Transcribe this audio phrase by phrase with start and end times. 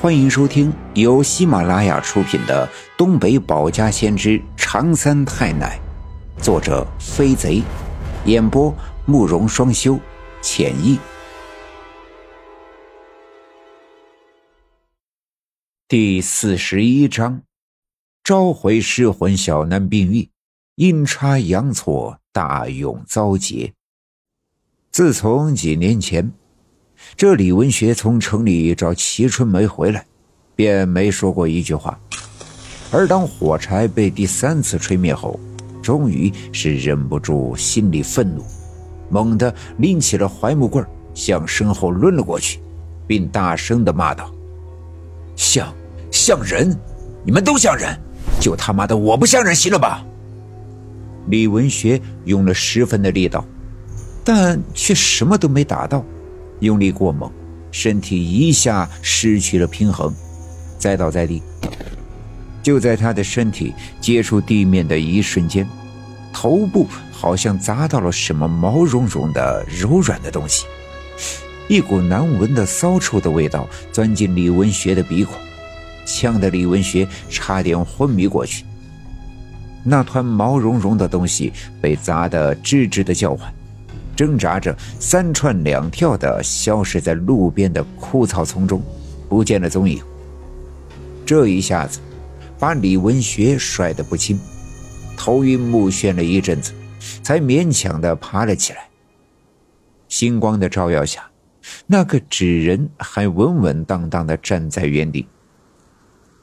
[0.00, 2.64] 欢迎收听由喜马拉雅出品的
[2.96, 5.76] 《东北保家先知长三太奶》，
[6.40, 7.64] 作者飞贼，
[8.24, 8.72] 演播
[9.06, 9.98] 慕容双修，
[10.40, 11.00] 浅意。
[15.88, 17.42] 第四十一章：
[18.22, 20.30] 召回失魂小男病愈，
[20.76, 23.72] 阴差阳错，大勇遭劫。
[24.92, 26.32] 自从几年前。
[27.16, 30.04] 这李文学从城里找齐春梅回来，
[30.54, 31.98] 便没说过一句话。
[32.90, 35.38] 而当火柴被第三次吹灭后，
[35.82, 38.42] 终于是忍不住心里愤怒，
[39.10, 42.60] 猛地拎起了槐木棍，向身后抡了过去，
[43.06, 44.32] 并大声的骂道
[45.36, 45.72] ：“像
[46.10, 46.74] 像人？
[47.24, 47.94] 你们都像人，
[48.40, 50.04] 就他妈的我不像人，行了吧？”
[51.28, 53.44] 李文学用了十分的力道，
[54.24, 56.02] 但却什么都没打到。
[56.60, 57.30] 用力过猛，
[57.70, 60.14] 身体一下失去了平衡，
[60.78, 61.42] 栽倒在地。
[62.62, 65.66] 就在他的身体接触地面的一瞬间，
[66.32, 70.66] 头部好像砸到了什么毛茸茸的、柔软的东西，
[71.68, 75.34] 一股难闻的骚臭的味道钻进李文学的鼻孔，
[76.04, 78.64] 呛得李文学差点昏迷过去。
[79.84, 83.50] 那团毛茸茸的东西被砸得吱吱的叫唤。
[84.18, 88.82] 挣扎着，三窜两跳的消失在路边的枯草丛中，
[89.28, 90.02] 不见了踪影。
[91.24, 92.00] 这一下子，
[92.58, 94.36] 把李文学摔得不轻，
[95.16, 96.72] 头晕目眩了一阵子，
[97.22, 98.88] 才勉强的爬了起来。
[100.08, 101.30] 星光的照耀下，
[101.86, 105.28] 那个纸人还稳稳当当的站在原地。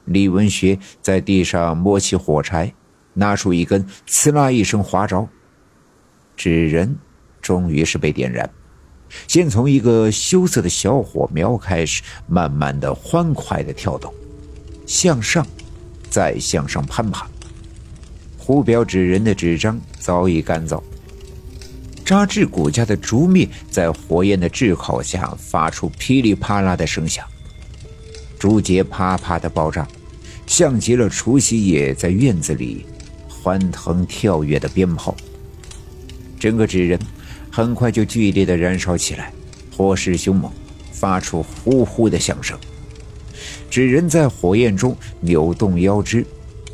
[0.06, 2.72] 李文学在地上摸起火柴，
[3.12, 5.28] 拿出一根，呲啦一声划着，
[6.38, 6.96] 纸人。
[7.46, 8.50] 终于是被点燃，
[9.28, 14.12] 先从一个羞涩的小火苗开始，慢慢的、欢快的跳动，
[14.84, 15.46] 向上，
[16.10, 17.24] 再向上攀爬。
[18.36, 20.82] 胡表纸人的纸张早已干燥，
[22.04, 27.24] 扎制骨架的竹篾在火焰的炙烤下发出噼里啪啦的声响，
[28.40, 29.86] 竹节啪啪的爆炸，
[30.48, 32.84] 像极了除夕夜在院子里
[33.28, 35.14] 欢腾跳跃的鞭炮。
[36.40, 36.98] 整个纸人。
[37.56, 39.32] 很快就剧烈的燃烧起来，
[39.74, 40.52] 火势凶猛，
[40.92, 42.54] 发出呼呼的响声。
[43.70, 46.22] 纸人在火焰中扭动腰肢，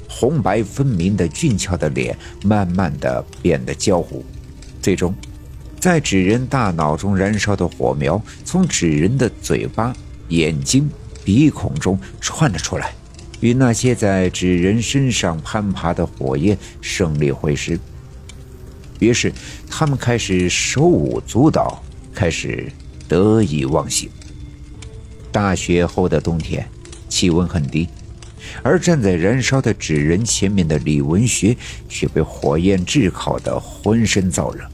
[0.08, 4.24] 红白分明的俊俏的脸慢慢的变得焦糊，
[4.80, 5.14] 最终，
[5.78, 9.94] 在纸人大脑中燃烧的火苗从纸人的嘴巴、
[10.30, 10.90] 眼睛、
[11.22, 12.92] 鼻孔中窜了出来，
[13.38, 17.78] 与那些在纸人身上攀爬的火焰胜利会师。
[19.02, 19.32] 于是，
[19.68, 21.82] 他们开始手舞足蹈，
[22.14, 22.70] 开始
[23.08, 24.08] 得意忘形。
[25.32, 26.64] 大雪后的冬天，
[27.08, 27.88] 气温很低，
[28.62, 31.56] 而站在燃烧的纸人前面的李文学
[31.88, 34.64] 却被火焰炙烤得浑身燥热。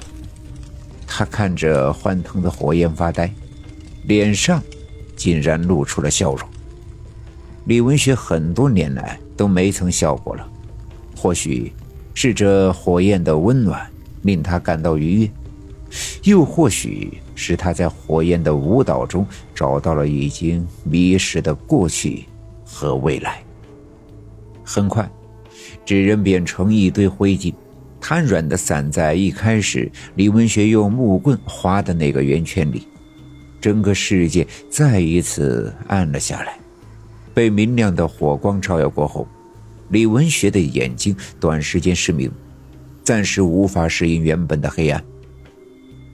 [1.07, 3.33] 他看着欢腾的火焰发呆，
[4.05, 4.63] 脸上
[5.17, 6.49] 竟然露出了笑容。
[7.65, 10.47] 李文学很多年来都没曾笑过了，
[11.17, 11.73] 或许
[12.13, 13.89] 是这火焰的温暖。
[14.29, 15.31] 令他感到愉悦，
[16.25, 22.27] 又或许是他在火焰的舞蹈中找到了已经迷失的过去
[22.63, 23.43] 和未来。
[24.63, 25.11] 很快，
[25.87, 27.55] 纸人变成一堆灰烬，
[27.99, 32.87] 瘫软的散在一开始李文学用木棍划的那个圆圈里。
[33.61, 36.59] 整个世界再一次暗了下来。
[37.33, 39.27] 被明亮的火光照耀过后，
[39.89, 42.31] 李文学的眼睛短时间失明。
[43.09, 45.03] 暂时无法适应原本的黑暗。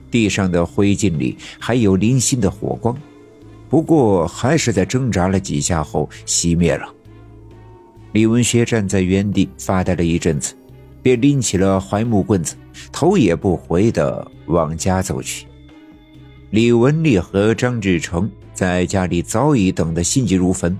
[0.09, 2.97] 地上的灰烬里还有零星的火光，
[3.67, 6.87] 不过还是在挣扎了几下后熄灭了。
[8.13, 10.55] 李文学站在原地发呆了一阵子，
[11.03, 12.55] 便拎起了槐木棍子，
[12.93, 15.45] 头也不回地往家走去。
[16.49, 20.77] 李文丽和张志成在家里早已等得心急如焚，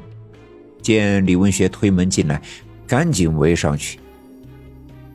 [0.81, 2.41] 见李文学推门进来，
[2.87, 3.99] 赶紧围上去。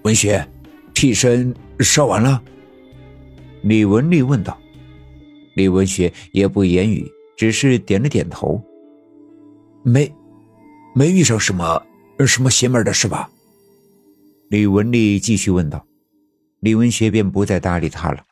[0.02, 0.46] 文学。
[0.94, 2.42] 替身烧完了，
[3.62, 4.58] 李文丽问道。
[5.54, 8.62] 李文学也不言语，只是点了点头。
[9.82, 10.10] 没，
[10.94, 11.82] 没遇上什么
[12.26, 13.30] 什么邪门的事吧？
[14.48, 15.84] 李文丽继续问道。
[16.60, 18.22] 李文学便不再搭理他了。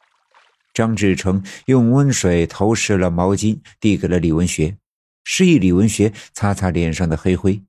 [0.74, 4.76] 张志成用温水投湿了毛巾，递给了李文学，
[5.24, 7.60] 示意李文学擦擦脸上的黑灰。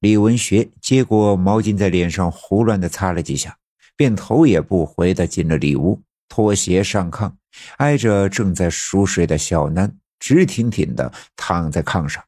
[0.00, 3.56] 李文学接过毛巾，在脸上胡乱的擦了几下。
[4.00, 7.30] 便头也不回的进了里屋，脱鞋上炕，
[7.76, 12.24] 挨着正在熟睡的小南，直挺挺的躺在炕上。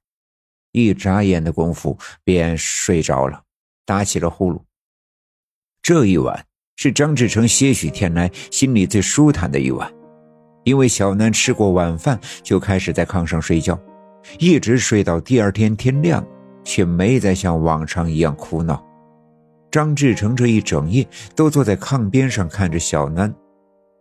[0.73, 3.43] 一眨眼的功夫便睡着了，
[3.87, 4.61] 打起了呼噜。
[5.81, 6.45] 这一晚
[6.77, 9.91] 是张志成些许天来心里最舒坦的一晚，
[10.65, 13.81] 因为小南吃过晚饭就开始在炕上睡觉，
[14.39, 16.23] 一直睡到第二天天亮，
[16.65, 18.87] 却没再像往常一样哭闹。
[19.73, 21.05] 张志成这一整夜
[21.35, 23.35] 都坐在炕边上看着小南，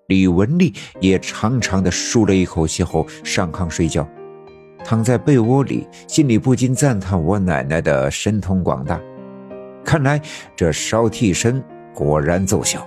[0.09, 4.06] 李文丽也长长的舒了一口气后上炕睡觉。
[4.83, 9.00] 躺在被窝里，心里不禁赞叹我奶奶的神通广大。
[9.85, 10.21] 看来
[10.57, 11.63] 这烧替身
[11.95, 12.85] 果然奏效。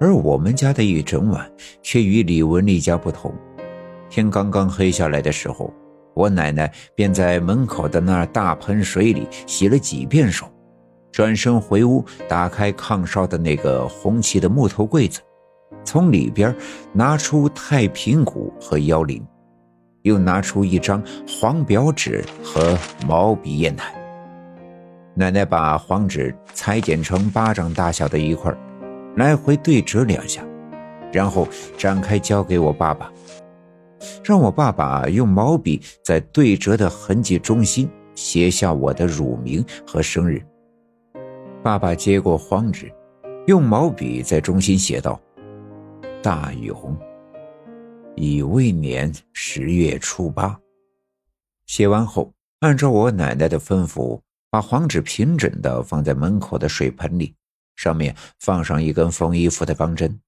[0.00, 1.48] 而我们家的一整晚
[1.80, 3.32] 却与李文丽家不同。
[4.10, 5.72] 天刚刚黑下来的时候，
[6.14, 10.51] 我奶奶便在门口的那大盆水里洗了几遍手，
[11.12, 15.20] 转身回屋，打开炕烧的那个红漆的木头柜子，
[15.84, 16.52] 从里边
[16.92, 19.24] 拿出太平鼓和摇铃。
[20.02, 22.76] 又拿出一张黄表纸和
[23.06, 23.94] 毛笔砚台。
[25.14, 28.52] 奶奶把黄纸裁剪成巴掌大小的一块，
[29.14, 30.44] 来回对折两下，
[31.12, 31.46] 然后
[31.78, 33.12] 展开交给我爸爸，
[34.24, 40.42] 让我爸爸用毛笔在对折的痕迹中心写下我的乳名和生日。
[41.62, 42.92] 爸爸接过黄纸，
[43.46, 45.20] 用毛笔在中心写道
[46.20, 46.98] ：“大勇。”
[48.16, 50.58] 乙未年十月初八，
[51.66, 54.20] 写完后，按照我奶奶的吩咐，
[54.50, 57.32] 把黄纸平整的放在门口的水盆里，
[57.76, 60.20] 上面放上一根缝衣服的钢针。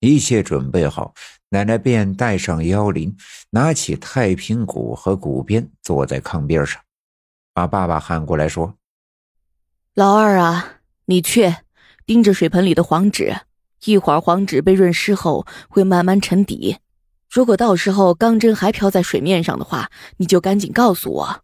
[0.00, 1.12] 一切准备好，
[1.50, 3.14] 奶奶便带上腰铃，
[3.50, 6.80] 拿起太平鼓和鼓鞭，坐在炕边上，
[7.52, 8.74] 把爸爸喊过来说
[9.98, 10.74] ：“老二啊，
[11.06, 11.52] 你去
[12.06, 13.34] 盯着水盆里的黄纸，
[13.84, 16.76] 一会儿黄纸被润湿后，会慢慢沉底。”
[17.28, 21.42] 如果到时候钢针还漂在水面上的话，你就赶紧告诉我。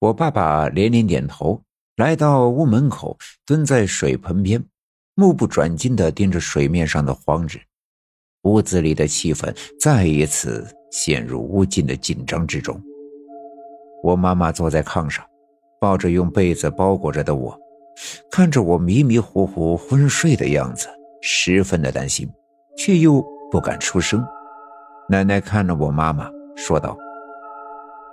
[0.00, 1.62] 我爸爸连连点头，
[1.94, 4.64] 来到屋门口，蹲在水盆边，
[5.14, 7.60] 目不转睛地盯着水面上的黄纸。
[8.42, 12.82] 屋子里的气氛再一次陷入无尽的紧张之中。
[14.02, 15.24] 我妈妈坐在炕上，
[15.80, 17.58] 抱着用被子包裹着的我，
[18.30, 20.88] 看着我迷迷糊糊昏睡的样子，
[21.20, 22.28] 十分的担心，
[22.76, 24.24] 却又不敢出声。
[25.08, 26.96] 奶奶看着我妈妈，说道：“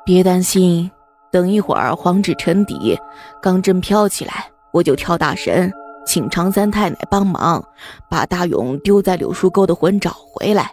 [0.06, 0.90] 别担心，
[1.32, 2.98] 等一会儿黄纸沉底，
[3.42, 5.72] 钢针飘起来，我就跳大神，
[6.06, 7.64] 请常三太奶帮忙，
[8.10, 10.72] 把大勇丢在柳树沟的魂找回来。”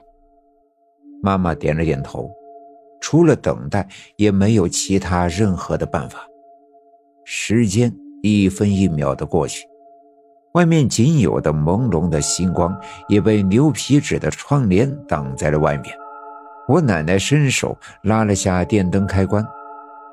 [1.23, 2.31] 妈妈点了点头，
[3.00, 6.21] 除了等待，也没有其他任何的办法。
[7.24, 9.66] 时间一分一秒的过去，
[10.54, 12.76] 外面仅有的朦胧的星光
[13.08, 15.94] 也被牛皮纸的窗帘挡在了外面。
[16.69, 19.44] 我奶奶伸手拉了下电灯开关，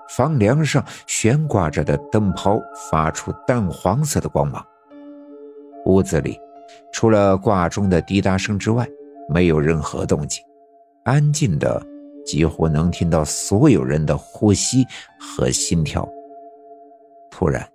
[0.10, 2.60] 房梁上悬挂着的灯泡
[2.90, 4.66] 发出淡黄色的光芒。
[5.86, 6.38] 屋子里
[6.92, 8.88] 除了挂钟的滴答声之外，
[9.30, 10.44] 没有任何动静，
[11.04, 11.82] 安静的
[12.26, 14.86] 几乎能听到所有人的呼吸
[15.20, 16.08] 和心跳。
[17.40, 17.66] 突然，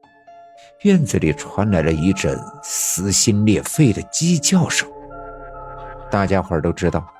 [0.83, 4.87] 院子里传来了一阵撕心裂肺的鸡叫声。
[6.11, 7.11] 大家伙都知道。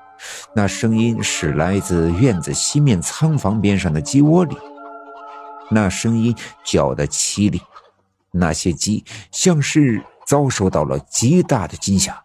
[0.53, 4.55] 那声音是来自院子西面仓房边上的鸡窝里，
[5.71, 7.59] 那声音叫得凄厉，
[8.29, 12.23] 那些鸡像是遭受到了极大的惊吓，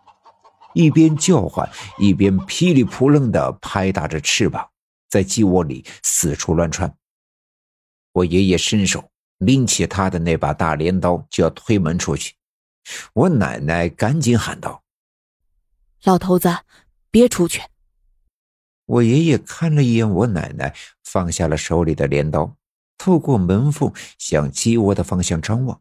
[0.75, 1.67] 一边叫唤，
[1.97, 4.69] 一边噼里扑棱地拍打着翅膀，
[5.09, 6.95] 在鸡窝里四处乱窜。
[8.13, 9.10] 我爷爷伸手
[9.41, 12.35] 拎起他的那把大镰刀，就要推门出去，
[13.15, 14.83] 我奶奶赶紧喊道
[16.05, 16.49] ：“老头子，
[17.11, 17.63] 别出去！”
[18.85, 22.55] 我爷爷看了一眼我奶奶，放下了手里的镰刀，
[22.99, 25.81] 透过门缝向鸡窝的方向张望。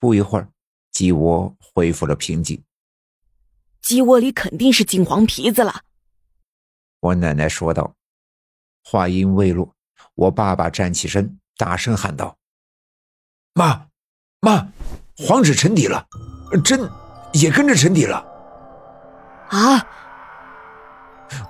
[0.00, 0.48] 不一会儿，
[0.90, 2.62] 鸡窝恢复了平静。
[3.82, 5.82] 鸡窝里肯定是金黄皮子了，
[7.00, 7.94] 我奶奶说道。
[8.82, 9.76] 话音未落，
[10.14, 12.38] 我爸爸站起身，大声喊道
[13.58, 13.86] ：“妈，
[14.40, 14.68] 妈，
[15.16, 16.06] 黄纸沉底了，
[16.62, 16.88] 针
[17.32, 18.24] 也跟着沉底了。”
[19.50, 19.84] 啊！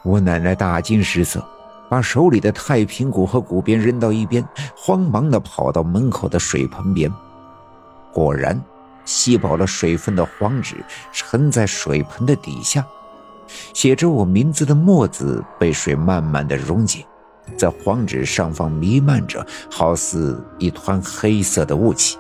[0.03, 1.47] 我奶奶大惊失色，
[1.91, 4.43] 把手里的太平鼓和鼓鞭扔到一边，
[4.75, 7.13] 慌忙的跑到门口的水盆边。
[8.11, 8.59] 果然，
[9.05, 12.83] 吸饱了水分的黄纸沉在水盆的底下，
[13.75, 17.07] 写着我名字的墨子被水慢慢的溶解，
[17.57, 22.19] 在黄纸上方弥漫着，好似一团黑色的雾气。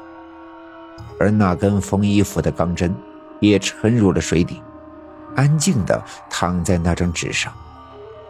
[1.20, 2.94] 而那根缝衣服的钢针
[3.40, 4.62] 也沉入了水底。
[5.36, 7.52] 安静地躺在那张纸上，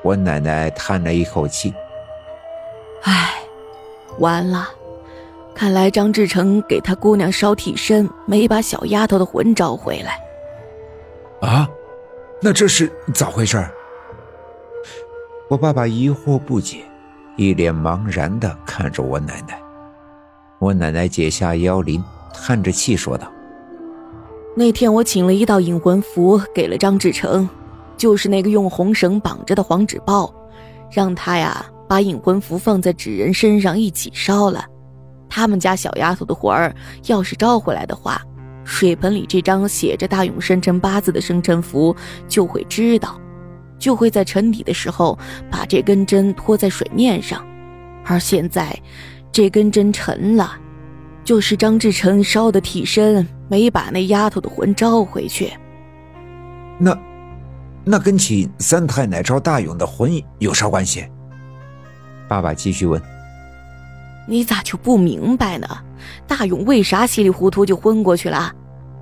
[0.03, 1.73] 我奶奶叹了一口气
[3.05, 3.35] ：“唉，
[4.19, 4.69] 完了，
[5.55, 10.21] 看来张志成给他姑娘烧替身，没把小丫头的魂招回来。
[11.41, 11.69] 啊，
[12.43, 13.67] 那这是咋回事？
[15.49, 16.85] 我爸爸疑惑不解，
[17.37, 19.59] 一脸茫然的看着我奶奶。
[20.59, 23.33] 我奶奶解下腰铃，叹着气说道
[24.55, 27.49] ：“那天我请了一道引魂符给了张志成，
[27.97, 30.33] 就是那个用红绳绑着的黄纸包，
[30.91, 34.63] 让他呀。”把引魂符放在纸人身上一起烧了，
[35.27, 36.71] 他们家小丫头的魂儿
[37.07, 38.21] 要是招回来的话，
[38.63, 41.97] 水盆里这张写着大勇生辰八字的生辰符
[42.29, 43.19] 就会知道，
[43.79, 45.19] 就会在沉底的时候
[45.51, 47.45] 把这根针拖在水面上。
[48.05, 48.75] 而现在，
[49.31, 50.53] 这根针沉了，
[51.23, 55.53] 就是张志成烧的替身没把那丫头的魂招回去。
[56.79, 56.97] 那，
[57.85, 61.07] 那跟请三太奶招大勇的魂有啥关系？
[62.29, 63.01] 爸爸继续问
[64.29, 65.67] ：“你咋就不明白呢？
[66.27, 68.53] 大勇为啥稀里糊涂就昏过去了？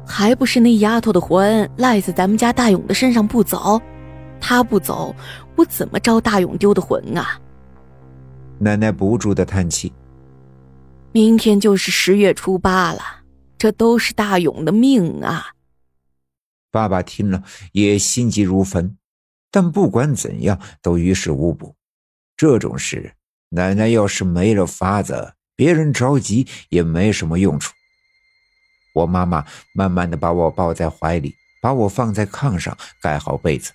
[0.06, 3.80] 还不是那丫头的魂赖在咱们家大勇的身上不走？
[4.40, 5.14] 他不走，
[5.56, 7.40] 我怎么招大勇丢的魂啊？”
[8.58, 9.92] 奶奶不住的叹气
[11.12, 13.00] ：“明天就是十月初八了，
[13.58, 15.52] 这都是大勇的命啊！”
[16.72, 18.96] 爸爸听了也心急如焚，
[19.50, 21.74] 但不管怎样都于事无补。
[22.36, 23.14] 这种事，
[23.50, 27.72] 奶奶要是没了法子，别人着急也没什么用处。
[28.94, 33.72] 我妈妈慢慢的把我抱在怀里，把我放在炕上，盖好被子，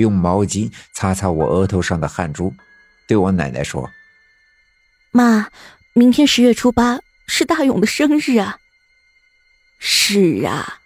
[0.00, 2.52] 用毛巾擦擦我额头上的汗珠，
[3.06, 3.88] 对我奶奶说
[5.12, 5.48] ：“妈，
[5.92, 8.58] 明天十月初八是大勇的生日啊。
[9.78, 10.78] ”“是啊，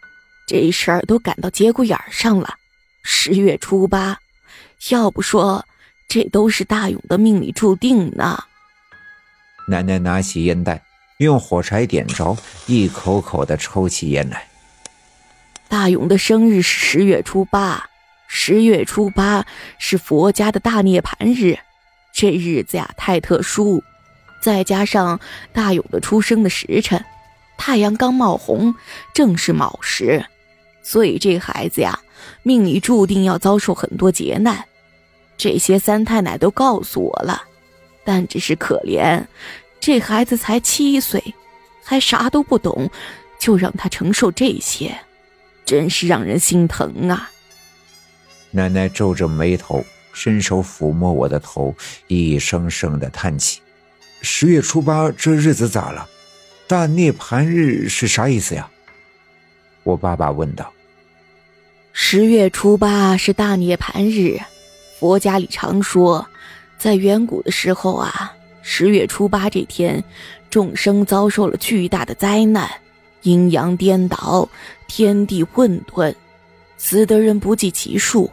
[0.47, 2.55] 这事儿都赶到节骨眼上了，
[3.03, 4.19] 十月初八，
[4.91, 5.65] 要不说……”
[6.07, 8.45] 这都是大勇的命里注定呢。
[9.67, 10.81] 奶奶拿起烟袋，
[11.17, 14.47] 用火柴点着，一口口的抽起烟来。
[15.67, 17.89] 大勇的生日是十月初八，
[18.37, 19.47] 十月初八
[19.79, 21.57] 是佛家的大涅槃日，
[22.13, 23.81] 这日子呀太特殊，
[24.43, 25.21] 再加上
[25.53, 27.03] 大勇的出生的时辰，
[27.57, 28.75] 太阳刚冒红，
[29.15, 30.27] 正是卯时，
[30.83, 32.01] 所以这孩子呀，
[32.43, 34.65] 命里注定要遭受很多劫难。
[35.37, 37.41] 这些三太奶都告诉我了，
[38.05, 39.25] 但只是可怜，
[39.79, 41.23] 这孩子才七岁，
[41.85, 42.91] 还啥都不懂，
[43.39, 44.93] 就让他承受这些，
[45.65, 47.31] 真是让人心疼啊！
[48.57, 51.75] 奶奶皱着眉头，伸手抚摸我的头，
[52.07, 53.61] 一声声的叹气。
[54.23, 56.09] 十月初八这日子咋了？
[56.69, 58.71] 大涅盘日是啥意思呀？
[59.83, 60.73] 我爸爸问道。
[61.93, 64.39] 十月初八是大涅盘日。
[65.01, 66.25] 佛家里常说，
[66.79, 68.33] 在远古的时候啊，
[68.63, 70.03] 十月初八这天，
[70.49, 72.71] 众生遭受了巨大的灾难，
[73.23, 74.49] 阴阳颠倒，
[74.87, 76.15] 天地混沌，
[76.79, 78.31] 死的人不计其数。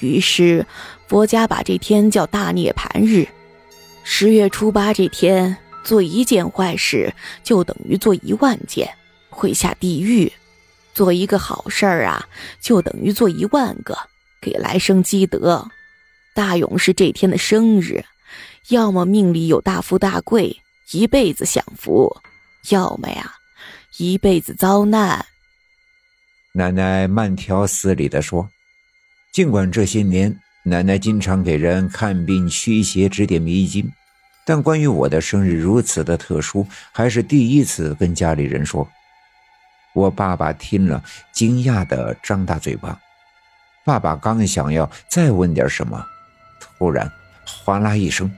[0.00, 0.64] 于是，
[1.06, 3.26] 佛家把这天叫大涅槃日。
[4.04, 7.12] 十月初八这天，做一件坏事
[7.42, 8.88] 就等于做一万件，
[9.28, 10.30] 会下地狱；
[10.94, 12.26] 做一个好事儿啊，
[12.60, 13.98] 就等于做一万个，
[14.40, 15.66] 给来生积德。
[16.34, 18.04] 大勇是这天的生日，
[18.68, 20.56] 要么命里有大富大贵，
[20.92, 22.08] 一辈子享福；
[22.70, 23.34] 要么呀，
[23.98, 25.24] 一辈子遭难。
[26.52, 28.48] 奶奶慢条斯理地说
[29.32, 33.90] ：“尽管这些年奶奶经常给人看病驱邪、指点迷津，
[34.44, 38.88] 但关于我的生日如此的特殊，还是第一次跟家里人说。”
[39.94, 42.98] 我爸爸听了，惊讶的张大嘴巴。
[43.84, 46.04] 爸爸刚想要再问点什么。
[46.60, 47.10] 突然，
[47.44, 48.30] 哗啦一声，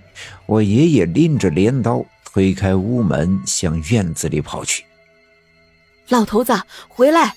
[0.47, 4.85] 我爷爷拎着镰刀推开屋门，向院子里跑去。
[6.09, 7.35] 老头子，回来！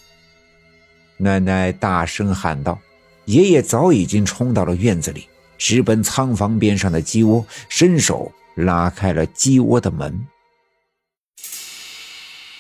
[1.17, 2.79] 奶奶大声喊道。
[3.25, 5.27] 爷爷早已经冲到了院子里，
[5.57, 10.27] 直奔仓房边上的鸡窝，伸手拉开了鸡窝的门。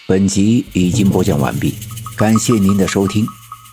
[0.07, 1.75] 本集已经播讲完毕，
[2.17, 3.25] 感谢您的收听。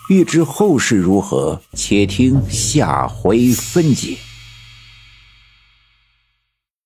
[0.09, 4.17] 欲知后事如何，且听下回分解。